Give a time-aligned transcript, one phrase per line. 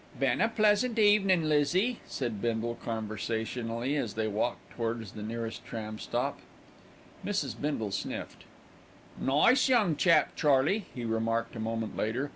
[0.19, 5.99] "Been a pleasant evenin', Lizzie," said Bindle conversationally, as they walked towards the nearest tram
[5.99, 6.39] stop.
[7.23, 7.53] Mrs.
[7.61, 8.45] Bindle sniffed.
[9.19, 12.29] "Nice young chap, Charley," he remarked a moment later.